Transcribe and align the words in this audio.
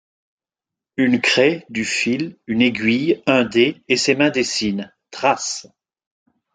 Une 0.97 1.21
craie, 1.21 1.63
du 1.69 1.85
fil, 1.85 2.39
une 2.47 2.63
aiguille, 2.63 3.21
un 3.27 3.43
dé 3.43 3.83
et 3.87 3.97
ses 3.97 4.15
mains 4.15 4.31
dessinent, 4.31 4.91
tracent. 5.11 5.67